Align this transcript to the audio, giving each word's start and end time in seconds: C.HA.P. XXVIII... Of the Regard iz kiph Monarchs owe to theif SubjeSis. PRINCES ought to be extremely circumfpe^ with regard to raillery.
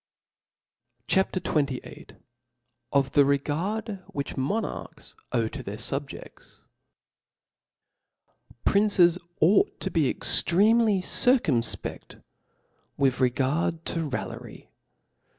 C.HA.P. 1.07 1.41
XXVIII... 1.41 2.07
Of 2.91 3.11
the 3.11 3.23
Regard 3.23 3.87
iz 3.89 3.97
kiph 4.15 4.35
Monarchs 4.35 5.13
owe 5.31 5.47
to 5.49 5.63
theif 5.63 5.77
SubjeSis. 5.79 6.61
PRINCES 8.65 9.19
ought 9.41 9.79
to 9.79 9.91
be 9.91 10.09
extremely 10.09 11.01
circumfpe^ 11.01 12.19
with 12.97 13.19
regard 13.19 13.85
to 13.85 14.09
raillery. 14.09 14.69